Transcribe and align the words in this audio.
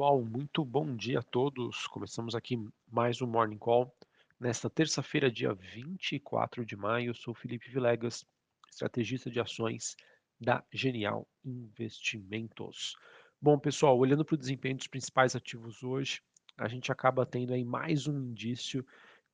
pessoal, 0.00 0.24
muito 0.24 0.64
bom 0.64 0.96
dia 0.96 1.18
a 1.18 1.22
todos. 1.22 1.86
Começamos 1.88 2.34
aqui 2.34 2.58
mais 2.90 3.20
um 3.20 3.26
Morning 3.26 3.58
Call. 3.58 3.94
Nesta 4.40 4.70
terça-feira, 4.70 5.30
dia 5.30 5.52
24 5.52 6.64
de 6.64 6.74
maio, 6.74 7.14
sou 7.14 7.34
Felipe 7.34 7.70
Vilegas, 7.70 8.24
estrategista 8.70 9.30
de 9.30 9.38
ações 9.38 9.94
da 10.40 10.64
Genial 10.72 11.28
Investimentos. 11.44 12.96
Bom, 13.42 13.58
pessoal, 13.58 13.98
olhando 13.98 14.24
para 14.24 14.36
o 14.36 14.38
desempenho 14.38 14.78
dos 14.78 14.86
principais 14.86 15.36
ativos 15.36 15.82
hoje, 15.82 16.22
a 16.56 16.66
gente 16.66 16.90
acaba 16.90 17.26
tendo 17.26 17.52
aí 17.52 17.62
mais 17.62 18.06
um 18.06 18.18
indício 18.18 18.82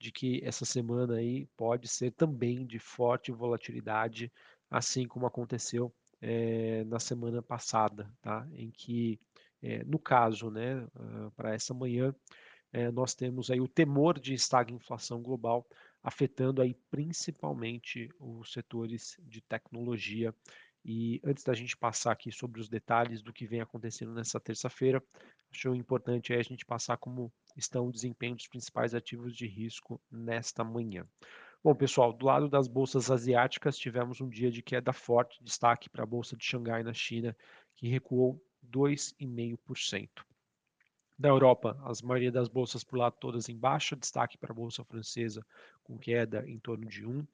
de 0.01 0.11
que 0.11 0.41
essa 0.45 0.65
semana 0.65 1.15
aí 1.15 1.47
pode 1.57 1.87
ser 1.87 2.11
também 2.11 2.67
de 2.67 2.81
forte 2.81 3.31
volatilidade, 3.31 4.33
assim 4.69 5.07
como 5.07 5.27
aconteceu 5.27 5.95
é, 6.21 6.83
na 6.87 6.99
semana 6.99 7.41
passada, 7.41 8.13
tá? 8.21 8.45
Em 8.53 8.69
que 8.69 9.21
é, 9.63 9.85
no 9.85 9.99
caso, 9.99 10.51
né, 10.51 10.83
uh, 10.95 11.31
para 11.37 11.55
essa 11.55 11.73
manhã, 11.75 12.15
é, 12.73 12.91
nós 12.91 13.15
temos 13.15 13.51
aí 13.51 13.61
o 13.61 13.69
temor 13.69 14.19
de 14.19 14.35
estagflação 14.35 15.23
global 15.23 15.67
afetando 16.03 16.63
aí 16.63 16.75
principalmente 16.91 18.09
os 18.21 18.53
setores 18.53 19.17
de 19.23 19.41
tecnologia. 19.41 20.35
E 20.85 21.21
antes 21.25 21.43
da 21.43 21.53
gente 21.53 21.77
passar 21.77 22.13
aqui 22.13 22.31
sobre 22.31 22.61
os 22.61 22.69
detalhes 22.69 23.23
do 23.23 23.33
que 23.33 23.47
vem 23.47 23.61
acontecendo 23.61 24.13
nessa 24.15 24.39
terça-feira, 24.39 25.03
acho 25.51 25.75
importante 25.75 26.33
a 26.33 26.43
gente 26.43 26.65
passar 26.65 26.97
como 26.97 27.33
estão 27.57 27.89
o 27.89 27.93
desempenho 27.93 28.37
dos 28.37 28.47
principais 28.47 28.95
ativos 28.95 29.35
de 29.35 29.49
risco 29.49 30.01
nesta 30.09 30.63
manhã. 30.63 31.05
Bom, 31.65 31.75
pessoal, 31.75 32.13
do 32.13 32.27
lado 32.27 32.49
das 32.49 32.69
bolsas 32.69 33.11
asiáticas, 33.11 33.77
tivemos 33.77 34.21
um 34.21 34.29
dia 34.29 34.51
de 34.51 34.63
queda 34.63 34.93
forte, 34.93 35.43
destaque 35.43 35.91
para 35.91 36.05
a 36.05 36.07
bolsa 36.07 36.37
de 36.37 36.45
Xangai 36.45 36.85
na 36.85 36.93
China, 36.93 37.37
que 37.75 37.89
recuou 37.89 38.41
2,5%. 38.73 40.09
Da 41.19 41.29
Europa, 41.29 41.79
as 41.85 42.03
maioria 42.03 42.31
das 42.31 42.49
bolsas 42.49 42.85
por 42.85 42.99
lá 42.99 43.11
todas 43.11 43.49
em 43.49 43.57
baixa, 43.57 43.97
destaque 43.97 44.37
para 44.37 44.53
a 44.53 44.55
bolsa 44.55 44.85
francesa 44.85 45.45
com 45.83 45.99
queda 45.99 46.45
em 46.47 46.59
torno 46.59 46.87
de 46.87 47.07
1. 47.07 47.27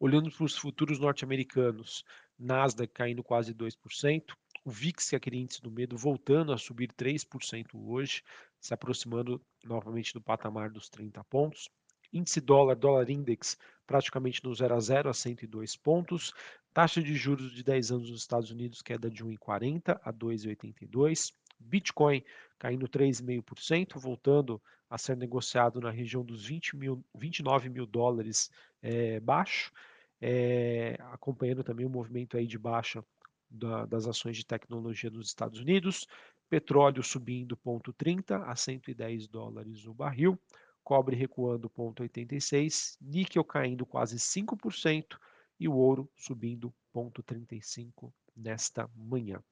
Olhando 0.00 0.30
para 0.30 0.44
os 0.44 0.56
futuros 0.56 0.98
norte-americanos, 0.98 2.04
Nasdaq 2.38 2.92
caindo 2.92 3.22
quase 3.22 3.54
2%, 3.54 4.34
o 4.64 4.70
VIX, 4.70 5.08
que 5.08 5.14
é 5.14 5.18
aquele 5.18 5.38
índice 5.38 5.62
do 5.62 5.70
medo, 5.70 5.96
voltando 5.96 6.52
a 6.52 6.58
subir 6.58 6.92
3% 6.92 7.66
hoje, 7.74 8.22
se 8.60 8.74
aproximando 8.74 9.40
novamente 9.64 10.12
do 10.12 10.20
patamar 10.20 10.70
dos 10.70 10.88
30 10.88 11.22
pontos. 11.24 11.68
Índice 12.12 12.40
dólar, 12.40 12.74
dólar 12.76 13.08
index, 13.08 13.56
praticamente 13.86 14.42
no 14.44 14.54
0 14.54 14.74
a 14.74 14.80
0 14.80 15.10
a 15.10 15.14
102 15.14 15.76
pontos. 15.76 16.32
Taxa 16.78 17.02
de 17.02 17.12
juros 17.12 17.50
de 17.50 17.64
10 17.64 17.90
anos 17.90 18.08
nos 18.08 18.20
Estados 18.20 18.52
Unidos 18.52 18.82
queda 18.82 19.10
de 19.10 19.24
1,40 19.24 20.00
a 20.00 20.12
2,82. 20.12 21.32
Bitcoin 21.58 22.22
caindo 22.56 22.88
3,5%, 22.88 23.98
voltando 23.98 24.62
a 24.88 24.96
ser 24.96 25.16
negociado 25.16 25.80
na 25.80 25.90
região 25.90 26.24
dos 26.24 26.46
20 26.46 26.76
mil, 26.76 27.04
29 27.16 27.68
mil 27.68 27.84
dólares 27.84 28.48
é, 28.80 29.18
baixo, 29.18 29.72
é, 30.20 30.96
acompanhando 31.10 31.64
também 31.64 31.84
o 31.84 31.90
movimento 31.90 32.36
aí 32.36 32.46
de 32.46 32.56
baixa 32.56 33.04
da, 33.50 33.84
das 33.84 34.06
ações 34.06 34.36
de 34.36 34.46
tecnologia 34.46 35.10
nos 35.10 35.26
Estados 35.26 35.58
Unidos. 35.58 36.06
Petróleo 36.48 37.02
subindo 37.02 37.56
0,30 37.56 38.40
a 38.46 38.54
110 38.54 39.26
dólares 39.26 39.84
o 39.84 39.92
barril 39.92 40.38
cobre 40.84 41.16
recuando 41.16 41.68
0,86, 41.68 42.96
níquel 43.00 43.42
caindo 43.42 43.84
quase 43.84 44.16
5% 44.16 45.18
e 45.58 45.68
o 45.68 45.74
ouro 45.74 46.10
subindo 46.16 46.72
0,35 46.94 48.12
nesta 48.36 48.88
manhã. 48.94 49.42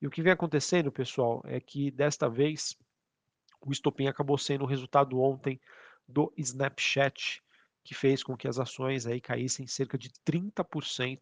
E 0.00 0.06
o 0.06 0.10
que 0.10 0.22
vem 0.22 0.32
acontecendo, 0.32 0.90
pessoal, 0.92 1.42
é 1.44 1.60
que 1.60 1.90
desta 1.90 2.28
vez 2.28 2.76
o 3.60 3.72
estopim 3.72 4.06
acabou 4.06 4.36
sendo 4.36 4.64
o 4.64 4.66
resultado 4.66 5.20
ontem 5.20 5.60
do 6.06 6.32
Snapchat, 6.36 7.42
que 7.82 7.94
fez 7.94 8.22
com 8.22 8.36
que 8.36 8.48
as 8.48 8.58
ações 8.58 9.06
aí 9.06 9.20
caíssem 9.20 9.66
cerca 9.66 9.96
de 9.96 10.10
30% 10.26 11.20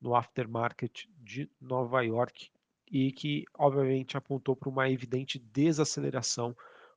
no 0.00 0.14
aftermarket 0.14 1.06
de 1.18 1.50
Nova 1.60 2.02
York 2.02 2.50
e 2.90 3.10
que 3.12 3.44
obviamente 3.54 4.16
apontou 4.16 4.54
para 4.54 4.68
uma 4.68 4.88
evidente 4.90 5.38
desaceleração 5.38 6.56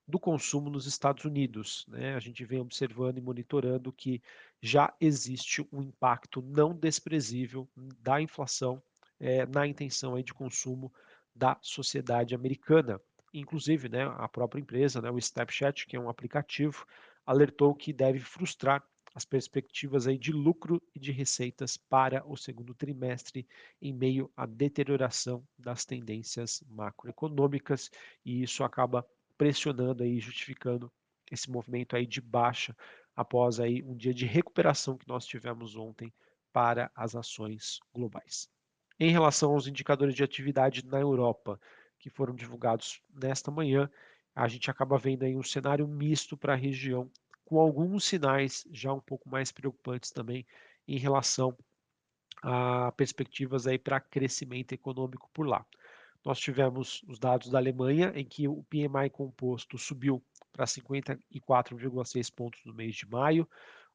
do 0.09 0.19
consumo 0.19 0.69
nos 0.69 0.85
Estados 0.85 1.23
Unidos. 1.23 1.85
Né? 1.87 2.15
A 2.15 2.19
gente 2.19 2.43
vem 2.43 2.59
observando 2.59 3.17
e 3.17 3.21
monitorando 3.21 3.93
que 3.93 4.21
já 4.61 4.93
existe 4.99 5.65
um 5.71 5.81
impacto 5.81 6.41
não 6.41 6.73
desprezível 6.73 7.69
da 7.99 8.21
inflação 8.21 8.81
é, 9.19 9.45
na 9.45 9.67
intenção 9.67 10.15
aí 10.15 10.23
de 10.23 10.33
consumo 10.33 10.91
da 11.33 11.57
sociedade 11.61 12.33
americana. 12.33 12.99
Inclusive, 13.33 13.87
né, 13.87 14.03
a 14.17 14.27
própria 14.27 14.59
empresa, 14.59 15.01
né, 15.01 15.11
o 15.11 15.19
Snapchat, 15.19 15.85
que 15.85 15.95
é 15.95 15.99
um 15.99 16.09
aplicativo, 16.09 16.85
alertou 17.25 17.75
que 17.75 17.93
deve 17.93 18.19
frustrar 18.19 18.83
as 19.13 19.25
perspectivas 19.25 20.07
aí 20.07 20.17
de 20.17 20.31
lucro 20.31 20.81
e 20.95 20.99
de 20.99 21.11
receitas 21.11 21.77
para 21.77 22.25
o 22.27 22.35
segundo 22.35 22.73
trimestre 22.73 23.47
em 23.81 23.93
meio 23.93 24.31
à 24.35 24.45
deterioração 24.45 25.43
das 25.57 25.85
tendências 25.85 26.63
macroeconômicas 26.69 27.89
e 28.23 28.43
isso 28.43 28.63
acaba 28.63 29.05
pressionando 29.39 30.03
aí, 30.03 30.19
justificando 30.19 30.91
esse 31.31 31.49
movimento 31.49 31.95
aí 31.95 32.05
de 32.05 32.19
baixa 32.19 32.75
após 33.15 33.57
aí 33.61 33.81
um 33.81 33.95
dia 33.95 34.13
de 34.13 34.25
recuperação 34.25 34.97
que 34.97 35.07
nós 35.07 35.25
tivemos 35.25 35.77
ontem 35.77 36.13
para 36.51 36.91
as 36.93 37.15
ações 37.15 37.79
globais. 37.93 38.49
Em 38.99 39.11
relação 39.11 39.53
aos 39.53 39.65
indicadores 39.65 40.13
de 40.13 40.25
atividade 40.25 40.85
na 40.85 40.99
Europa, 40.99 41.57
que 41.97 42.09
foram 42.09 42.35
divulgados 42.35 43.01
nesta 43.09 43.49
manhã, 43.49 43.89
a 44.35 44.45
gente 44.49 44.69
acaba 44.69 44.97
vendo 44.97 45.23
aí 45.23 45.37
um 45.37 45.43
cenário 45.43 45.87
misto 45.87 46.35
para 46.35 46.51
a 46.51 46.57
região, 46.57 47.09
com 47.45 47.59
alguns 47.59 48.03
sinais 48.03 48.67
já 48.71 48.91
um 48.91 48.99
pouco 48.99 49.29
mais 49.29 49.53
preocupantes 49.53 50.11
também 50.11 50.45
em 50.85 50.97
relação 50.97 51.57
a 52.43 52.91
perspectivas 52.91 53.67
aí 53.67 53.79
para 53.79 54.01
crescimento 54.01 54.73
econômico 54.73 55.29
por 55.33 55.47
lá. 55.47 55.65
Nós 56.25 56.39
tivemos 56.39 57.03
os 57.07 57.17
dados 57.17 57.49
da 57.49 57.57
Alemanha, 57.57 58.11
em 58.15 58.25
que 58.25 58.47
o 58.47 58.63
PMI 58.63 59.09
composto 59.11 59.77
subiu 59.77 60.23
para 60.51 60.65
54,6 60.65 62.33
pontos 62.33 62.61
no 62.65 62.73
mês 62.73 62.95
de 62.95 63.07
maio. 63.07 63.47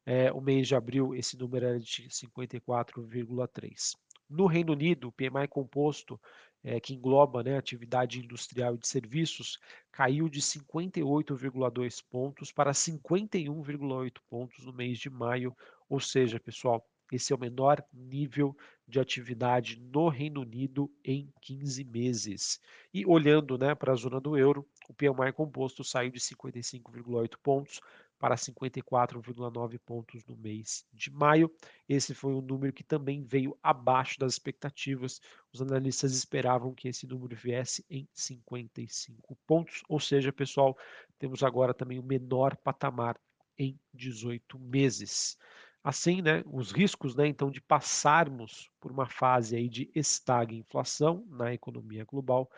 É, 0.05 0.31
o 0.31 0.41
mês 0.41 0.67
de 0.67 0.75
abril, 0.75 1.15
esse 1.15 1.37
número 1.37 1.65
era 1.65 1.79
de 1.79 2.07
54,3. 2.09 3.95
No 4.29 4.47
Reino 4.47 4.73
Unido, 4.73 5.07
o 5.07 5.11
PMI 5.11 5.47
composto, 5.47 6.19
é, 6.63 6.79
que 6.79 6.95
engloba 6.95 7.43
né, 7.43 7.57
atividade 7.57 8.19
industrial 8.19 8.73
e 8.73 8.79
de 8.79 8.87
serviços, 8.87 9.59
caiu 9.91 10.27
de 10.27 10.41
58,2 10.41 12.03
pontos 12.09 12.51
para 12.51 12.71
51,8 12.71 14.17
pontos 14.27 14.65
no 14.65 14.73
mês 14.73 14.97
de 14.97 15.09
maio. 15.09 15.55
Ou 15.87 15.99
seja, 15.99 16.39
pessoal, 16.39 16.83
esse 17.11 17.31
é 17.31 17.35
o 17.35 17.39
menor 17.39 17.83
nível 17.93 18.55
de 18.87 18.99
atividade 18.99 19.79
no 19.79 20.09
Reino 20.09 20.41
Unido 20.41 20.91
em 21.03 21.31
15 21.41 21.83
meses. 21.83 22.59
E 22.93 23.05
olhando 23.05 23.57
né, 23.57 23.73
para 23.73 23.93
a 23.93 23.95
zona 23.95 24.19
do 24.19 24.37
euro, 24.37 24.67
o 24.87 24.93
PMI 24.93 25.33
composto 25.33 25.83
saiu 25.83 26.11
de 26.11 26.19
55,8 26.19 27.37
pontos 27.41 27.81
para 28.17 28.35
54,9 28.35 29.79
pontos 29.85 30.23
no 30.25 30.37
mês 30.37 30.85
de 30.93 31.11
maio. 31.11 31.51
Esse 31.87 32.13
foi 32.13 32.33
um 32.33 32.41
número 32.41 32.73
que 32.73 32.83
também 32.83 33.23
veio 33.23 33.57
abaixo 33.61 34.19
das 34.19 34.33
expectativas. 34.33 35.19
Os 35.51 35.61
analistas 35.61 36.13
esperavam 36.13 36.73
que 36.73 36.87
esse 36.87 37.05
número 37.05 37.35
viesse 37.35 37.85
em 37.89 38.07
55 38.13 39.37
pontos, 39.45 39.83
ou 39.89 39.99
seja, 39.99 40.31
pessoal, 40.31 40.77
temos 41.19 41.43
agora 41.43 41.73
também 41.73 41.99
o 41.99 42.03
menor 42.03 42.55
patamar 42.57 43.19
em 43.57 43.79
18 43.93 44.59
meses. 44.59 45.37
Assim, 45.85 46.19
né, 46.19 46.43
os 46.51 46.71
riscos, 46.71 47.15
né, 47.15 47.27
então, 47.27 47.51
de 47.51 47.61
passarmos 47.61 48.71
por 48.79 48.91
uma 48.91 49.07
fase 49.07 49.55
aí 49.55 49.69
de 49.69 49.87
estagflação 49.93 51.23
na 51.29 51.53
economia 51.53 52.03
global 52.03 52.49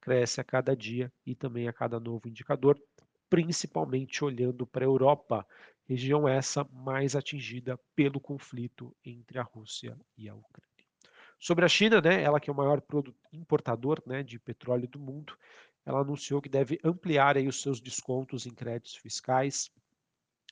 cresce 0.00 0.40
a 0.40 0.44
cada 0.44 0.76
dia 0.76 1.12
e 1.26 1.34
também 1.34 1.66
a 1.66 1.72
cada 1.72 1.98
novo 1.98 2.28
indicador, 2.28 2.80
principalmente 3.28 4.24
olhando 4.24 4.64
para 4.64 4.84
a 4.84 4.86
Europa, 4.86 5.44
região 5.88 6.28
essa 6.28 6.62
mais 6.72 7.16
atingida 7.16 7.76
pelo 7.96 8.20
conflito 8.20 8.94
entre 9.04 9.40
a 9.40 9.42
Rússia 9.42 9.98
e 10.16 10.28
a 10.28 10.34
Ucrânia. 10.36 10.86
Sobre 11.40 11.64
a 11.64 11.68
China, 11.68 12.00
né, 12.00 12.22
ela 12.22 12.38
que 12.38 12.48
é 12.48 12.52
o 12.52 12.56
maior 12.56 12.80
importador 13.32 14.00
né, 14.06 14.22
de 14.22 14.38
petróleo 14.38 14.86
do 14.86 15.00
mundo, 15.00 15.36
ela 15.84 16.02
anunciou 16.02 16.40
que 16.40 16.48
deve 16.48 16.78
ampliar 16.84 17.36
aí 17.36 17.48
os 17.48 17.60
seus 17.60 17.80
descontos 17.80 18.46
em 18.46 18.54
créditos 18.54 18.94
fiscais 18.94 19.72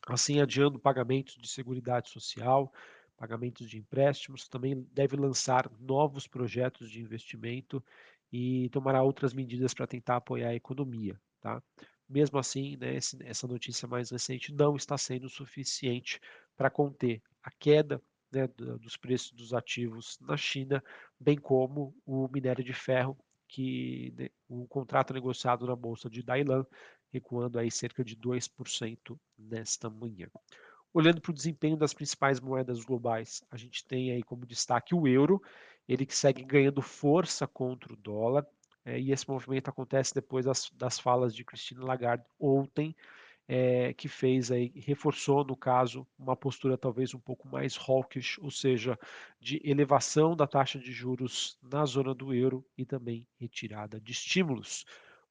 assim 0.06 0.40
adiando 0.40 0.78
pagamentos 0.78 1.36
de 1.36 1.48
seguridade 1.48 2.10
social, 2.10 2.72
pagamentos 3.16 3.68
de 3.68 3.78
empréstimos, 3.78 4.48
também 4.48 4.86
deve 4.92 5.16
lançar 5.16 5.70
novos 5.80 6.26
projetos 6.26 6.90
de 6.90 7.00
investimento 7.00 7.82
e 8.32 8.68
tomará 8.70 9.02
outras 9.02 9.32
medidas 9.32 9.72
para 9.72 9.86
tentar 9.86 10.16
apoiar 10.16 10.48
a 10.48 10.54
economia. 10.54 11.20
Tá? 11.40 11.62
Mesmo 12.08 12.38
assim, 12.38 12.76
né, 12.76 12.96
essa 12.96 13.46
notícia 13.46 13.88
mais 13.88 14.10
recente 14.10 14.52
não 14.52 14.76
está 14.76 14.98
sendo 14.98 15.28
suficiente 15.28 16.20
para 16.56 16.70
conter 16.70 17.22
a 17.42 17.50
queda 17.50 18.02
né, 18.30 18.48
dos 18.48 18.96
preços 18.96 19.32
dos 19.32 19.54
ativos 19.54 20.18
na 20.20 20.36
China, 20.36 20.82
bem 21.18 21.38
como 21.38 21.94
o 22.04 22.28
minério 22.28 22.64
de 22.64 22.72
ferro, 22.72 23.16
que 23.46 24.12
o 24.48 24.66
contrato 24.66 25.14
negociado 25.14 25.66
na 25.66 25.76
bolsa 25.76 26.10
de 26.10 26.22
Dailan 26.22 26.66
recuando 27.14 27.60
aí 27.60 27.70
cerca 27.70 28.04
de 28.04 28.16
2% 28.16 29.16
nesta 29.38 29.88
manhã. 29.88 30.26
Olhando 30.92 31.20
para 31.20 31.30
o 31.30 31.34
desempenho 31.34 31.76
das 31.76 31.94
principais 31.94 32.40
moedas 32.40 32.84
globais, 32.84 33.42
a 33.50 33.56
gente 33.56 33.84
tem 33.84 34.10
aí 34.10 34.22
como 34.22 34.44
destaque 34.44 34.94
o 34.96 35.06
euro, 35.06 35.40
ele 35.88 36.04
que 36.04 36.16
segue 36.16 36.42
ganhando 36.44 36.82
força 36.82 37.46
contra 37.46 37.92
o 37.92 37.96
dólar, 37.96 38.44
é, 38.84 38.98
e 38.98 39.12
esse 39.12 39.28
movimento 39.28 39.68
acontece 39.68 40.12
depois 40.12 40.44
das, 40.44 40.70
das 40.74 40.98
falas 40.98 41.34
de 41.34 41.44
Christine 41.44 41.80
Lagarde 41.80 42.24
ontem, 42.38 42.94
é, 43.46 43.92
que 43.92 44.08
fez 44.08 44.50
aí, 44.50 44.72
reforçou 44.74 45.44
no 45.44 45.56
caso 45.56 46.06
uma 46.18 46.34
postura 46.34 46.76
talvez 46.76 47.14
um 47.14 47.20
pouco 47.20 47.46
mais 47.46 47.76
hawkish, 47.76 48.38
ou 48.38 48.50
seja, 48.50 48.98
de 49.38 49.60
elevação 49.64 50.34
da 50.34 50.46
taxa 50.46 50.78
de 50.78 50.90
juros 50.90 51.58
na 51.62 51.84
zona 51.84 52.14
do 52.14 52.34
euro 52.34 52.64
e 52.76 52.84
também 52.84 53.26
retirada 53.38 54.00
de 54.00 54.12
estímulos. 54.12 54.84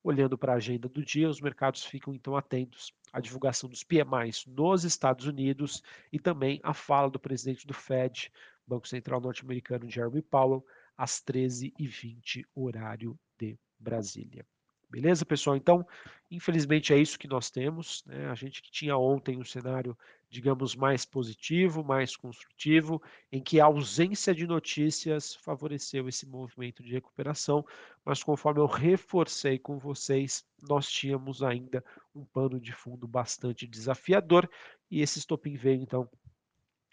Olhando 0.04 0.38
para 0.38 0.54
a 0.54 0.58
agenda 0.58 0.90
do 0.90 1.04
dia, 1.04 1.30
os 1.30 1.40
mercados 1.40 1.84
ficam 1.86 2.14
então 2.14 2.36
atentos 2.36 2.94
à 3.12 3.22
divulgação 3.22 3.70
dos 3.70 3.84
PMIs 3.84 4.46
nos 4.46 4.84
Estados 4.84 5.26
Unidos 5.26 5.82
e 6.12 6.20
também 6.20 6.60
a 6.62 6.74
fala 6.74 7.10
do 7.10 7.20
presidente 7.20 7.66
do 7.66 7.74
Fed, 7.74 8.32
Banco 8.68 8.88
Central 8.88 9.22
Norte-Americano, 9.22 9.90
Jeremy 9.90 10.22
Powell, 10.22 10.66
às 10.98 11.22
13h20, 11.22 12.46
horário 12.54 13.18
de 13.38 13.58
Brasília. 13.80 14.46
Beleza, 14.90 15.26
pessoal? 15.26 15.56
Então, 15.56 15.88
infelizmente 16.30 16.94
é 16.94 16.98
isso 16.98 17.18
que 17.18 17.28
nós 17.28 17.50
temos. 17.50 18.04
Né? 18.06 18.30
A 18.30 18.36
gente 18.36 18.62
que 18.62 18.70
tinha 18.70 18.96
ontem 18.96 19.38
um 19.38 19.44
cenário, 19.44 19.98
digamos, 20.34 20.76
mais 20.76 21.06
positivo, 21.06 21.84
mais 21.84 22.16
construtivo, 22.16 23.00
em 23.32 23.40
que 23.40 23.60
a 23.60 23.66
ausência 23.66 24.34
de 24.34 24.48
notícias 24.48 25.36
favoreceu 25.36 26.10
esse 26.10 26.26
movimento 26.26 26.82
de 26.82 26.92
recuperação, 26.92 27.64
mas 28.04 28.24
conforme 28.24 28.60
eu 28.60 28.66
reforcei 28.66 29.60
com 29.60 29.78
vocês, 29.78 30.44
nós 30.60 30.90
tínhamos 30.90 31.44
ainda 31.44 31.86
um 32.16 32.26
pano 32.26 32.60
de 32.60 32.74
fundo 32.74 33.08
bastante 33.08 33.68
desafiador 33.68 34.50
e 34.90 35.02
esse 35.02 35.20
estopim 35.20 35.56
veio 35.56 35.84
então 35.84 36.10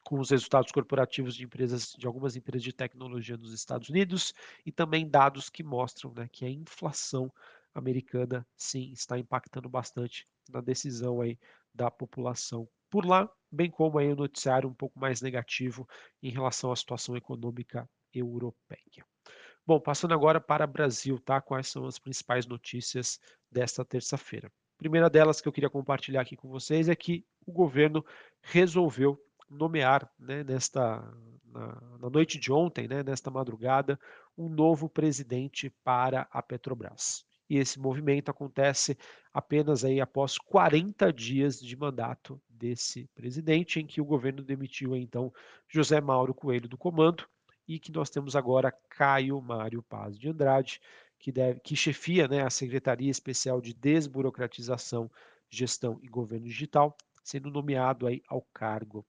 com 0.05 0.21
os 0.21 0.29
resultados 0.29 0.71
corporativos 0.71 1.35
de 1.35 1.45
empresas, 1.45 1.95
de 1.97 2.07
algumas 2.07 2.37
empresas 2.37 2.63
de 2.63 2.75
tecnologia 2.75 3.39
nos 3.39 3.55
Estados 3.55 3.89
Unidos 3.89 4.35
e 4.67 4.71
também 4.71 5.09
dados 5.09 5.49
que 5.49 5.63
mostram 5.63 6.13
né, 6.13 6.29
que 6.31 6.45
a 6.45 6.51
inflação 6.51 7.33
americana 7.75 8.47
sim 8.55 8.91
está 8.93 9.19
impactando 9.19 9.69
bastante 9.69 10.29
na 10.51 10.61
decisão 10.61 11.23
aí 11.23 11.39
da 11.75 11.91
população 11.91 12.69
por 12.91 13.07
lá, 13.07 13.31
bem 13.51 13.71
como 13.71 13.99
aí 13.99 14.13
o 14.13 14.17
noticiário 14.17 14.69
um 14.69 14.75
pouco 14.75 14.99
mais 14.99 15.23
negativo 15.23 15.89
em 16.23 16.31
relação 16.31 16.73
à 16.73 16.77
situação 16.77 17.17
econômica 17.17 17.89
europeia. 18.13 19.05
Bom, 19.67 19.81
passando 19.81 20.15
agora 20.15 20.41
para 20.41 20.67
Brasil, 20.67 21.19
tá? 21.21 21.41
Quais 21.41 21.69
são 21.69 21.87
as 21.87 21.99
principais 21.99 22.47
notícias 22.47 23.21
desta 23.51 23.85
terça-feira? 23.85 24.51
Primeira 24.77 25.09
delas 25.09 25.41
que 25.41 25.47
eu 25.47 25.53
queria 25.53 25.71
compartilhar 25.71 26.23
aqui 26.23 26.37
com 26.37 26.49
vocês 26.49 26.89
é 26.89 26.97
que 26.97 27.25
o 27.47 27.53
governo 27.53 28.05
resolveu 28.43 29.23
nomear, 29.49 30.11
né, 30.19 30.43
nesta 30.43 31.03
na, 31.45 31.99
na 31.99 32.11
noite 32.11 32.39
de 32.39 32.53
ontem, 32.53 32.87
né, 32.89 33.03
nesta 33.03 33.31
madrugada, 33.31 33.99
um 34.39 34.49
novo 34.49 34.89
presidente 34.89 35.69
para 35.85 36.29
a 36.31 36.41
Petrobras 36.41 37.25
e 37.51 37.59
esse 37.59 37.81
movimento 37.81 38.31
acontece 38.31 38.97
apenas 39.35 39.85
aí 39.85 40.01
após 40.01 40.39
40 40.39 41.13
dias 41.13 41.61
de 41.61 41.77
mandato 41.77 42.41
desse 42.49 43.09
presidente, 43.13 43.81
em 43.81 43.87
que 43.87 44.01
o 44.01 44.05
governo 44.05 44.41
demitiu 44.41 44.95
então 44.95 45.33
José 45.69 46.01
Mauro 46.01 46.33
Coelho 46.33 46.69
do 46.69 46.79
comando 46.79 47.29
e 47.67 47.81
que 47.81 47.91
nós 47.91 48.09
temos 48.09 48.37
agora 48.37 48.73
Caio 48.89 49.41
Mário 49.43 49.83
Paz 49.83 50.17
de 50.17 50.29
Andrade, 50.29 50.81
que, 51.19 51.33
deve, 51.33 51.59
que 51.59 51.75
chefia 51.75 52.29
né, 52.29 52.43
a 52.43 52.51
Secretaria 52.51 53.11
Especial 53.11 53.61
de 53.61 53.75
Desburocratização, 53.75 55.11
Gestão 55.51 55.99
e 56.03 56.09
Governo 56.09 56.47
Digital, 56.47 56.97
sendo 57.25 57.51
nomeado 57.51 58.07
aí 58.07 58.23
ao 58.29 58.43
cargo. 58.55 59.05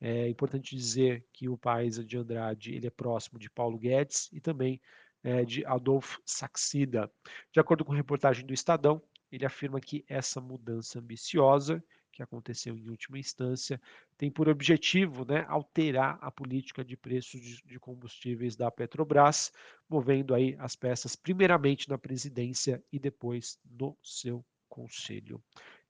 É 0.00 0.28
importante 0.28 0.76
dizer 0.76 1.26
que 1.32 1.48
o 1.48 1.58
Paz 1.58 2.04
de 2.06 2.16
Andrade 2.16 2.72
ele 2.72 2.86
é 2.86 2.90
próximo 2.90 3.38
de 3.38 3.50
Paulo 3.50 3.76
Guedes 3.76 4.30
e 4.32 4.40
também 4.40 4.80
é, 5.22 5.44
de 5.44 5.64
Adolfo 5.64 6.20
Saxida. 6.24 7.10
De 7.52 7.60
acordo 7.60 7.84
com 7.84 7.92
reportagem 7.92 8.44
do 8.46 8.54
Estadão, 8.54 9.02
ele 9.30 9.46
afirma 9.46 9.80
que 9.80 10.04
essa 10.08 10.40
mudança 10.40 10.98
ambiciosa, 10.98 11.82
que 12.12 12.22
aconteceu 12.22 12.76
em 12.76 12.90
última 12.90 13.18
instância, 13.18 13.80
tem 14.18 14.30
por 14.30 14.48
objetivo 14.48 15.24
né, 15.24 15.46
alterar 15.48 16.18
a 16.20 16.30
política 16.30 16.84
de 16.84 16.96
preços 16.96 17.40
de, 17.64 17.78
combustíveis 17.78 18.56
da 18.56 18.70
Petrobras, 18.70 19.52
movendo 19.88 20.34
aí 20.34 20.56
as 20.58 20.74
peças 20.74 21.14
primeiramente 21.14 21.88
na 21.88 21.96
presidência 21.96 22.82
e 22.92 22.98
depois 22.98 23.58
no 23.64 23.96
seu 24.02 24.44
conselho. 24.68 25.42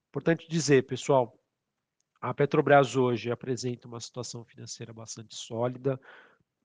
Importante 0.09 0.47
dizer, 0.47 0.85
pessoal, 0.85 1.37
a 2.21 2.33
Petrobras 2.33 2.95
hoje 2.95 3.31
apresenta 3.31 3.87
uma 3.87 3.99
situação 3.99 4.45
financeira 4.45 4.93
bastante 4.93 5.35
sólida, 5.35 5.99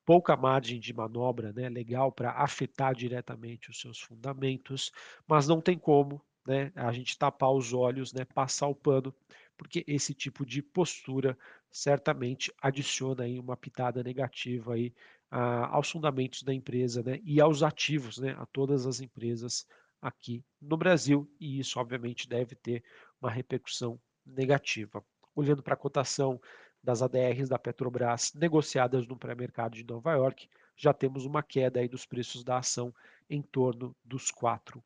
pouca 0.06 0.36
margem 0.36 0.78
de 0.78 0.94
manobra 0.94 1.52
né, 1.52 1.68
legal 1.68 2.12
para 2.12 2.30
afetar 2.30 2.94
diretamente 2.94 3.70
os 3.70 3.80
seus 3.80 4.00
fundamentos, 4.00 4.92
mas 5.26 5.48
não 5.48 5.60
tem 5.60 5.76
como 5.76 6.22
né, 6.46 6.72
a 6.76 6.92
gente 6.92 7.18
tapar 7.18 7.50
os 7.50 7.72
olhos, 7.72 8.12
né, 8.12 8.24
passar 8.24 8.68
o 8.68 8.74
pano, 8.74 9.12
porque 9.56 9.84
esse 9.86 10.14
tipo 10.14 10.46
de 10.46 10.62
postura 10.62 11.36
certamente 11.68 12.52
adiciona 12.62 13.24
aí 13.24 13.38
uma 13.40 13.56
pitada 13.56 14.00
negativa 14.02 14.74
aí, 14.74 14.94
a, 15.28 15.74
aos 15.74 15.90
fundamentos 15.90 16.44
da 16.44 16.54
empresa 16.54 17.02
né, 17.02 17.20
e 17.24 17.40
aos 17.40 17.64
ativos, 17.64 18.18
né, 18.18 18.36
a 18.38 18.46
todas 18.46 18.86
as 18.86 19.00
empresas 19.00 19.66
aqui 20.00 20.44
no 20.60 20.76
Brasil, 20.76 21.28
e 21.40 21.58
isso 21.58 21.80
obviamente 21.80 22.28
deve 22.28 22.54
ter 22.54 22.84
uma 23.20 23.30
repercussão 23.30 24.00
negativa. 24.24 25.04
Olhando 25.34 25.64
para 25.64 25.74
a 25.74 25.76
cotação 25.76 26.40
das 26.86 27.02
ADRs 27.02 27.48
da 27.48 27.58
Petrobras 27.58 28.32
negociadas 28.32 29.08
no 29.08 29.16
pré-mercado 29.16 29.74
de 29.74 29.84
Nova 29.84 30.12
York, 30.12 30.48
já 30.76 30.92
temos 30.92 31.24
uma 31.24 31.42
queda 31.42 31.80
aí 31.80 31.88
dos 31.88 32.06
preços 32.06 32.44
da 32.44 32.58
ação 32.58 32.94
em 33.28 33.42
torno 33.42 33.92
dos 34.04 34.30
4%. 34.30 34.82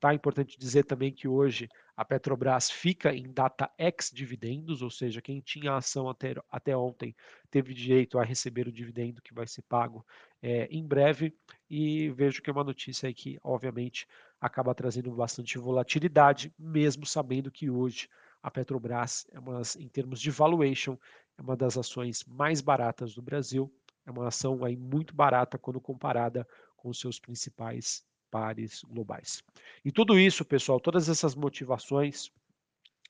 Tá? 0.00 0.12
Importante 0.12 0.58
dizer 0.58 0.82
também 0.82 1.12
que 1.12 1.28
hoje 1.28 1.68
a 1.96 2.04
Petrobras 2.04 2.72
fica 2.72 3.14
em 3.14 3.32
data 3.32 3.70
ex-dividendos, 3.78 4.82
ou 4.82 4.90
seja, 4.90 5.22
quem 5.22 5.40
tinha 5.40 5.76
ação 5.76 6.08
até, 6.08 6.34
até 6.50 6.76
ontem 6.76 7.14
teve 7.52 7.72
direito 7.72 8.18
a 8.18 8.24
receber 8.24 8.66
o 8.66 8.72
dividendo 8.72 9.22
que 9.22 9.32
vai 9.32 9.46
ser 9.46 9.62
pago 9.62 10.04
é, 10.42 10.66
em 10.72 10.84
breve, 10.84 11.32
e 11.70 12.10
vejo 12.10 12.42
que 12.42 12.50
é 12.50 12.52
uma 12.52 12.64
notícia 12.64 13.06
aí 13.06 13.14
que, 13.14 13.38
obviamente, 13.44 14.08
acaba 14.40 14.74
trazendo 14.74 15.12
bastante 15.12 15.56
volatilidade, 15.56 16.52
mesmo 16.58 17.06
sabendo 17.06 17.48
que 17.48 17.70
hoje 17.70 18.08
a 18.42 18.50
Petrobras, 18.50 19.26
é 19.30 19.38
uma, 19.38 19.62
em 19.78 19.88
termos 19.88 20.20
de 20.20 20.30
valuation, 20.30 20.98
é 21.38 21.42
uma 21.42 21.56
das 21.56 21.78
ações 21.78 22.24
mais 22.24 22.60
baratas 22.60 23.14
do 23.14 23.22
Brasil. 23.22 23.72
É 24.04 24.10
uma 24.10 24.28
ação 24.28 24.64
aí 24.64 24.76
muito 24.76 25.14
barata 25.14 25.56
quando 25.56 25.80
comparada 25.80 26.46
com 26.76 26.92
seus 26.92 27.20
principais 27.20 28.04
pares 28.30 28.82
globais. 28.82 29.42
E 29.84 29.92
tudo 29.92 30.18
isso, 30.18 30.44
pessoal, 30.44 30.80
todas 30.80 31.08
essas 31.08 31.34
motivações 31.34 32.30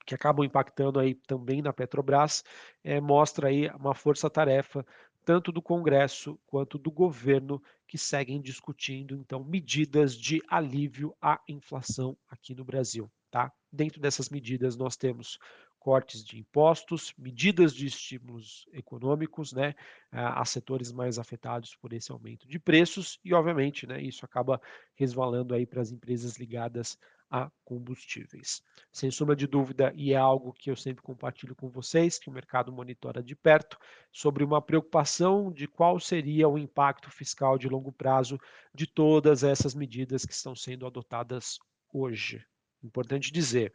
que 0.05 0.15
acabam 0.15 0.45
impactando 0.45 0.99
aí 0.99 1.15
também 1.15 1.63
na 1.63 1.73
Petrobras, 1.73 2.43
é, 2.83 3.01
mostra 3.01 3.49
aí 3.49 3.69
uma 3.71 3.95
força-tarefa 3.95 4.85
tanto 5.25 5.53
do 5.53 5.63
Congresso 5.63 6.39
quanto 6.45 6.77
do 6.77 6.91
governo 6.91 7.63
que 7.87 7.97
seguem 7.97 8.41
discutindo 8.41 9.15
então 9.15 9.45
medidas 9.45 10.17
de 10.17 10.43
alívio 10.49 11.17
à 11.23 11.41
inflação 11.49 12.17
aqui 12.29 12.55
no 12.55 12.65
Brasil. 12.65 13.11
Tá? 13.31 13.53
Dentro 13.73 14.01
dessas 14.01 14.29
medidas, 14.29 14.77
nós 14.77 14.97
temos 14.97 15.39
cortes 15.79 16.23
de 16.25 16.39
impostos, 16.39 17.13
medidas 17.19 17.75
de 17.75 17.87
estímulos 17.87 18.67
econômicos, 18.73 19.53
né, 19.53 19.75
a 20.13 20.45
setores 20.45 20.93
mais 20.93 21.19
afetados 21.19 21.75
por 21.75 21.93
esse 21.93 22.13
aumento 22.13 22.47
de 22.47 22.59
preços 22.59 23.19
e, 23.25 23.35
obviamente, 23.35 23.87
né, 23.87 24.01
isso 24.01 24.25
acaba 24.25 24.61
resvalando 24.95 25.55
aí 25.55 25.67
para 25.67 25.81
as 25.81 25.91
empresas 25.91 26.37
ligadas 26.39 26.97
a 27.29 27.51
combustíveis. 27.65 28.63
Sem 28.93 29.11
sombra 29.11 29.35
de 29.35 29.47
dúvida, 29.47 29.91
e 29.97 30.13
é 30.13 30.17
algo 30.17 30.53
que 30.53 30.71
eu 30.71 30.77
sempre 30.77 31.03
compartilho 31.03 31.57
com 31.57 31.69
vocês, 31.71 32.19
que 32.19 32.29
o 32.29 32.33
mercado 32.33 32.71
monitora 32.71 33.23
de 33.23 33.35
perto, 33.35 33.79
sobre 34.13 34.45
uma 34.45 34.61
preocupação 34.61 35.51
de 35.51 35.67
qual 35.67 35.99
seria 35.99 36.47
o 36.47 36.59
impacto 36.59 37.11
fiscal 37.11 37.57
de 37.57 37.69
longo 37.69 37.91
prazo 37.91 38.39
de 38.75 38.87
todas 38.87 39.43
essas 39.43 39.75
medidas 39.75 40.27
que 40.27 40.35
estão 40.35 40.55
sendo 40.55 40.87
adotadas 40.87 41.59
hoje. 41.91 42.45
Importante 42.83 43.33
dizer, 43.33 43.73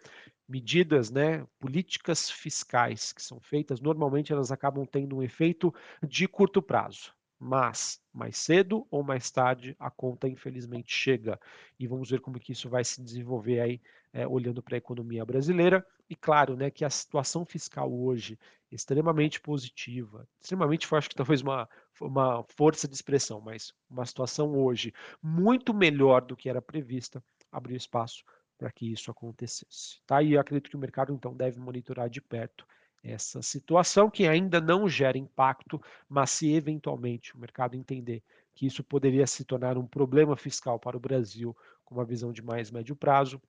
medidas, 0.47 1.09
né, 1.09 1.45
políticas 1.59 2.29
fiscais 2.29 3.13
que 3.13 3.21
são 3.21 3.39
feitas, 3.39 3.79
normalmente 3.79 4.31
elas 4.31 4.51
acabam 4.51 4.85
tendo 4.85 5.17
um 5.17 5.23
efeito 5.23 5.73
de 6.05 6.27
curto 6.27 6.61
prazo, 6.61 7.13
mas 7.39 8.01
mais 8.13 8.37
cedo 8.37 8.85
ou 8.89 9.03
mais 9.03 9.29
tarde 9.29 9.75
a 9.79 9.89
conta 9.89 10.27
infelizmente 10.27 10.93
chega. 10.93 11.39
E 11.79 11.87
vamos 11.87 12.09
ver 12.09 12.19
como 12.19 12.39
que 12.39 12.51
isso 12.51 12.69
vai 12.69 12.83
se 12.83 13.01
desenvolver 13.01 13.59
aí 13.59 13.81
é, 14.11 14.27
olhando 14.27 14.61
para 14.61 14.75
a 14.75 14.77
economia 14.79 15.25
brasileira. 15.25 15.85
E 16.09 16.15
claro, 16.15 16.55
né, 16.55 16.71
que 16.71 16.85
a 16.85 16.89
situação 16.89 17.45
fiscal 17.45 17.93
hoje 17.93 18.39
extremamente 18.71 19.39
positiva, 19.39 20.27
extremamente, 20.41 20.87
acho 20.93 21.09
que 21.09 21.15
talvez 21.15 21.41
uma 21.41 21.67
uma 22.01 22.43
força 22.43 22.87
de 22.87 22.93
expressão, 22.93 23.41
mas 23.41 23.73
uma 23.89 24.05
situação 24.05 24.55
hoje 24.55 24.93
muito 25.21 25.73
melhor 25.73 26.21
do 26.21 26.35
que 26.35 26.49
era 26.49 26.61
prevista, 26.61 27.23
abriu 27.51 27.75
espaço 27.75 28.23
para 28.57 28.71
que 28.71 28.91
isso 28.91 29.11
acontecesse. 29.11 30.01
Tá? 30.05 30.21
E 30.21 30.37
acredito 30.37 30.69
que 30.69 30.75
o 30.75 30.79
mercado 30.79 31.13
então 31.13 31.35
deve 31.35 31.59
monitorar 31.59 32.09
de 32.09 32.21
perto 32.21 32.65
essa 33.03 33.41
situação 33.41 34.09
que 34.09 34.27
ainda 34.27 34.59
não 34.59 34.89
gera 34.89 35.17
impacto, 35.17 35.81
mas 36.09 36.31
se 36.31 36.51
eventualmente 36.53 37.35
o 37.35 37.39
mercado 37.39 37.75
entender 37.75 38.23
que 38.53 38.65
isso 38.65 38.83
poderia 38.83 39.27
se 39.27 39.45
tornar 39.45 39.77
um 39.77 39.85
problema 39.85 40.35
fiscal 40.35 40.79
para 40.79 40.97
o 40.97 40.99
Brasil 40.99 41.55
com 41.85 41.95
uma 41.95 42.03
visão 42.03 42.33
de 42.33 42.41
mais 42.41 42.71
médio 42.71 42.95
prazo, 42.95 43.41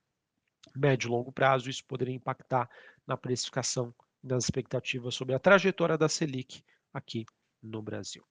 médio 0.75 1.07
e 1.07 1.11
longo 1.11 1.31
prazo, 1.31 1.69
isso 1.69 1.83
poderia 1.85 2.13
impactar 2.13 2.69
na 3.05 3.17
precificação 3.17 3.93
das 4.23 4.43
expectativas 4.43 5.15
sobre 5.15 5.33
a 5.33 5.39
trajetória 5.39 5.97
da 5.97 6.07
Selic 6.07 6.63
aqui 6.93 7.25
no 7.61 7.81
Brasil. 7.81 8.23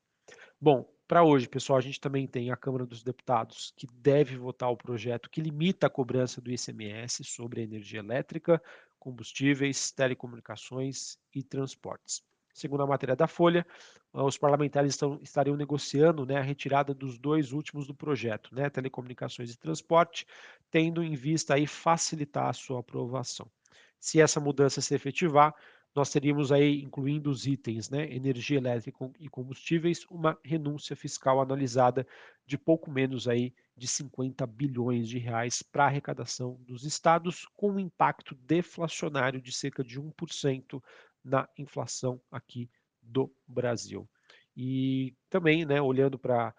Bom, 0.61 0.89
para 1.09 1.25
hoje, 1.25 1.49
pessoal, 1.49 1.79
a 1.79 1.83
gente 1.83 1.99
também 1.99 2.27
tem 2.27 2.51
a 2.51 2.57
Câmara 2.57 2.85
dos 2.85 3.03
Deputados 3.03 3.73
que 3.75 3.87
deve 3.87 4.37
votar 4.37 4.71
o 4.71 4.77
projeto 4.77 5.31
que 5.31 5.41
limita 5.41 5.87
a 5.87 5.91
cobrança 5.91 6.39
do 6.39 6.51
ICMS 6.51 7.25
sobre 7.25 7.63
a 7.63 7.65
energia 7.65 8.01
elétrica, 8.01 8.63
combustíveis, 8.99 9.91
telecomunicações 9.91 11.17
e 11.35 11.43
transportes. 11.43 12.23
Segundo 12.53 12.83
a 12.83 12.87
matéria 12.87 13.17
da 13.17 13.27
Folha, 13.27 13.67
os 14.13 14.37
parlamentares 14.37 14.93
estão, 14.93 15.19
estariam 15.23 15.57
negociando 15.57 16.27
né, 16.27 16.37
a 16.37 16.43
retirada 16.43 16.93
dos 16.93 17.19
dois 17.19 17.53
últimos 17.53 17.87
do 17.87 17.95
projeto, 17.95 18.55
né, 18.55 18.69
telecomunicações 18.69 19.51
e 19.51 19.59
transporte, 19.59 20.27
tendo 20.71 21.03
em 21.03 21.15
vista 21.15 21.55
aí 21.55 21.67
facilitar 21.67 22.49
a 22.49 22.53
sua 22.53 22.81
aprovação. 22.81 23.51
Se 23.99 24.21
essa 24.21 24.41
mudança 24.41 24.83
se 24.83 24.95
efetivar, 24.95 25.55
nós 25.99 26.11
teríamos 26.11 26.53
aí, 26.53 26.81
incluindo 26.81 27.29
os 27.29 27.45
itens, 27.45 27.91
né, 27.91 28.09
energia 28.15 28.57
elétrica 28.57 29.11
e 29.19 29.29
combustíveis, 29.29 30.07
uma 30.09 30.39
renúncia 30.45 30.95
fiscal 30.95 31.41
analisada 31.41 32.07
de 32.47 32.57
pouco 32.57 32.89
menos 32.89 33.27
aí 33.27 33.53
de 33.77 33.89
50 33.89 34.47
bilhões 34.47 35.09
de 35.09 35.19
reais 35.19 35.61
para 35.61 35.85
a 35.85 35.87
arrecadação 35.89 36.55
dos 36.61 36.85
estados, 36.85 37.49
com 37.57 37.73
um 37.73 37.81
impacto 37.81 38.37
deflacionário 38.37 39.43
de 39.43 39.51
cerca 39.51 39.83
de 39.83 40.01
1% 40.01 40.81
na 41.25 41.49
inflação 41.59 42.21
aqui 42.31 42.71
do 43.03 43.29
Brasil. 43.45 44.09
E 44.57 45.13
também, 45.29 45.65
né, 45.65 45.83
olhando 45.83 46.17
para 46.17 46.55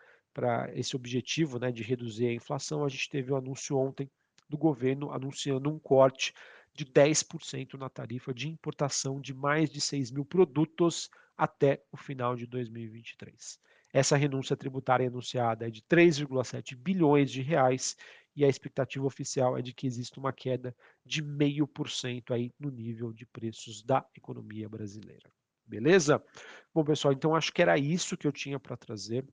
esse 0.74 0.98
objetivo 0.98 1.58
né, 1.60 1.72
de 1.72 1.81
reduzir 1.81 2.27
a 2.27 2.34
inflação, 2.34 2.84
a 2.84 2.89
gente 2.89 3.10
teve 3.10 3.31
o 3.31 3.36
um 3.36 3.38
anúncio 3.38 3.77
ontem 3.77 4.12
do 4.50 4.58
governo 4.58 5.12
anunciando 5.12 5.69
um 5.69 5.79
corte 5.79 6.34
de 6.73 6.85
10% 6.85 7.77
na 7.77 7.89
tarifa 7.89 8.33
de 8.33 8.47
importação 8.47 9.19
de 9.19 9.33
mais 9.33 9.69
de 9.69 9.81
6 9.81 10.11
mil 10.11 10.25
produtos 10.25 11.09
até 11.38 11.83
o 11.91 11.97
final 11.97 12.35
de 12.35 12.45
2023. 12.45 13.59
Essa 13.91 14.15
renúncia 14.15 14.55
tributária 14.55 15.07
anunciada 15.07 15.67
é 15.67 15.71
de 15.71 15.81
3,7 15.81 16.75
bilhões 16.75 17.31
de 17.31 17.41
reais 17.41 17.95
e 18.35 18.45
a 18.45 18.47
expectativa 18.47 19.05
oficial 19.05 19.57
é 19.57 19.61
de 19.61 19.73
que 19.73 19.88
exista 19.88 20.19
uma 20.19 20.31
queda 20.31 20.75
de 21.05 21.23
0,5% 21.23 22.31
aí 22.31 22.51
no 22.59 22.69
nível 22.69 23.11
de 23.11 23.25
preços 23.25 23.81
da 23.81 24.05
economia 24.15 24.69
brasileira. 24.69 25.31
Beleza? 25.65 26.23
Bom, 26.73 26.83
pessoal, 26.83 27.13
então 27.13 27.35
acho 27.35 27.51
que 27.51 27.61
era 27.61 27.77
isso 27.77 28.17
que 28.17 28.27
eu 28.27 28.31
tinha 28.31 28.59
para 28.59 28.77
trazer 28.77 29.25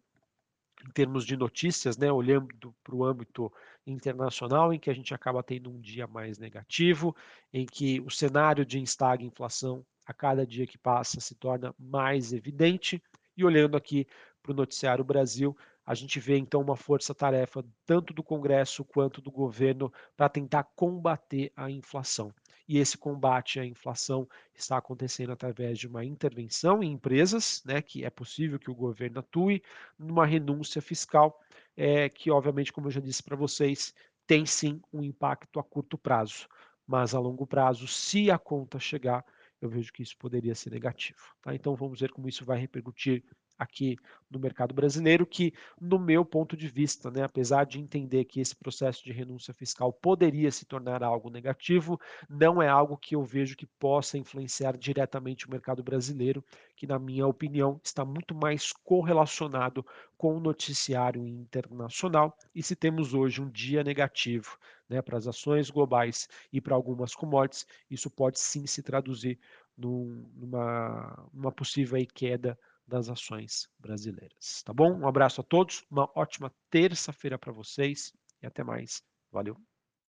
em 0.84 0.90
termos 0.90 1.24
de 1.24 1.36
notícias, 1.36 1.96
né, 1.96 2.10
olhando 2.12 2.74
para 2.82 2.94
o 2.94 3.04
âmbito 3.04 3.52
internacional, 3.86 4.72
em 4.72 4.78
que 4.78 4.90
a 4.90 4.94
gente 4.94 5.14
acaba 5.14 5.42
tendo 5.42 5.70
um 5.70 5.80
dia 5.80 6.06
mais 6.06 6.38
negativo, 6.38 7.14
em 7.52 7.64
que 7.64 8.00
o 8.00 8.10
cenário 8.10 8.64
de 8.64 8.78
instag 8.78 9.24
inflação 9.24 9.84
a 10.04 10.12
cada 10.12 10.46
dia 10.46 10.66
que 10.66 10.78
passa 10.78 11.20
se 11.20 11.34
torna 11.34 11.74
mais 11.78 12.32
evidente, 12.32 13.02
e 13.36 13.44
olhando 13.44 13.76
aqui 13.76 14.06
para 14.42 14.52
o 14.52 14.54
noticiário 14.54 15.04
Brasil, 15.04 15.56
a 15.84 15.94
gente 15.94 16.18
vê 16.18 16.36
então 16.36 16.60
uma 16.60 16.76
força-tarefa 16.76 17.64
tanto 17.84 18.12
do 18.12 18.22
Congresso 18.22 18.84
quanto 18.84 19.20
do 19.20 19.30
governo 19.30 19.92
para 20.16 20.28
tentar 20.28 20.64
combater 20.74 21.52
a 21.54 21.70
inflação. 21.70 22.32
E 22.68 22.78
esse 22.78 22.98
combate 22.98 23.60
à 23.60 23.64
inflação 23.64 24.28
está 24.54 24.76
acontecendo 24.76 25.32
através 25.32 25.78
de 25.78 25.86
uma 25.86 26.04
intervenção 26.04 26.82
em 26.82 26.92
empresas, 26.92 27.62
né, 27.64 27.80
que 27.80 28.04
é 28.04 28.10
possível 28.10 28.58
que 28.58 28.70
o 28.70 28.74
governo 28.74 29.20
atue, 29.20 29.62
numa 29.98 30.26
renúncia 30.26 30.82
fiscal, 30.82 31.40
é, 31.76 32.08
que 32.08 32.30
obviamente, 32.30 32.72
como 32.72 32.88
eu 32.88 32.90
já 32.90 33.00
disse 33.00 33.22
para 33.22 33.36
vocês, 33.36 33.94
tem 34.26 34.44
sim 34.44 34.80
um 34.92 35.02
impacto 35.02 35.60
a 35.60 35.62
curto 35.62 35.96
prazo, 35.96 36.48
mas 36.86 37.14
a 37.14 37.20
longo 37.20 37.46
prazo, 37.46 37.86
se 37.86 38.30
a 38.30 38.38
conta 38.38 38.78
chegar, 38.78 39.24
eu 39.60 39.68
vejo 39.68 39.92
que 39.92 40.02
isso 40.02 40.16
poderia 40.16 40.54
ser 40.54 40.70
negativo. 40.70 41.18
Tá? 41.42 41.54
Então 41.54 41.74
vamos 41.74 42.00
ver 42.00 42.10
como 42.10 42.28
isso 42.28 42.44
vai 42.44 42.58
repercutir 42.58 43.24
aqui 43.58 43.96
no 44.30 44.38
mercado 44.38 44.74
brasileiro, 44.74 45.24
que, 45.24 45.52
no 45.80 45.98
meu 45.98 46.24
ponto 46.24 46.56
de 46.56 46.68
vista, 46.68 47.10
né, 47.10 47.22
apesar 47.22 47.64
de 47.64 47.78
entender 47.78 48.24
que 48.24 48.40
esse 48.40 48.54
processo 48.54 49.04
de 49.04 49.12
renúncia 49.12 49.54
fiscal 49.54 49.92
poderia 49.92 50.50
se 50.50 50.64
tornar 50.64 51.02
algo 51.02 51.30
negativo, 51.30 51.98
não 52.28 52.60
é 52.60 52.68
algo 52.68 52.96
que 52.96 53.14
eu 53.14 53.22
vejo 53.22 53.56
que 53.56 53.66
possa 53.66 54.18
influenciar 54.18 54.76
diretamente 54.76 55.46
o 55.46 55.50
mercado 55.50 55.82
brasileiro, 55.82 56.44
que, 56.74 56.86
na 56.86 56.98
minha 56.98 57.26
opinião, 57.26 57.80
está 57.82 58.04
muito 58.04 58.34
mais 58.34 58.72
correlacionado 58.72 59.86
com 60.16 60.36
o 60.36 60.40
noticiário 60.40 61.26
internacional. 61.26 62.36
E 62.54 62.62
se 62.62 62.74
temos 62.74 63.14
hoje 63.14 63.40
um 63.40 63.48
dia 63.48 63.84
negativo 63.84 64.58
né, 64.88 65.00
para 65.00 65.18
as 65.18 65.26
ações 65.26 65.70
globais 65.70 66.28
e 66.52 66.60
para 66.60 66.74
algumas 66.74 67.14
commodities, 67.14 67.66
isso 67.90 68.10
pode 68.10 68.38
sim 68.38 68.66
se 68.66 68.82
traduzir 68.82 69.38
num, 69.76 70.26
numa, 70.34 71.28
numa 71.32 71.52
possível 71.52 72.04
queda 72.14 72.58
das 72.86 73.08
ações 73.08 73.68
brasileiras. 73.78 74.62
Tá 74.64 74.72
bom? 74.72 74.92
Um 74.92 75.08
abraço 75.08 75.40
a 75.40 75.44
todos, 75.44 75.84
uma 75.90 76.10
ótima 76.14 76.52
terça-feira 76.70 77.38
para 77.38 77.52
vocês 77.52 78.12
e 78.42 78.46
até 78.46 78.62
mais. 78.62 79.02
Valeu! 79.30 79.56